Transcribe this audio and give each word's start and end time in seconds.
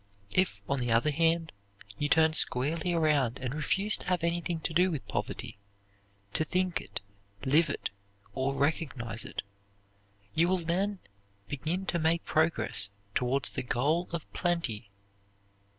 If, 0.31 0.63
on 0.67 0.79
the 0.79 0.89
other 0.91 1.11
hand, 1.11 1.51
you 1.99 2.09
turn 2.09 2.33
squarely 2.33 2.91
around 2.91 3.37
and 3.37 3.53
refuse 3.53 3.97
to 3.97 4.07
have 4.07 4.23
anything 4.23 4.59
to 4.61 4.73
do 4.73 4.89
with 4.89 5.07
poverty, 5.07 5.59
to 6.33 6.43
think 6.43 6.81
it, 6.81 7.01
live 7.45 7.69
it, 7.69 7.91
or 8.33 8.55
recognize 8.55 9.23
it 9.23 9.43
you 10.33 10.47
will 10.47 10.57
then 10.57 10.97
begin 11.47 11.85
to 11.85 11.99
make 11.99 12.25
progress 12.25 12.89
towards 13.13 13.51
the 13.51 13.61
goal 13.61 14.09
of 14.11 14.25
plenty. 14.33 14.89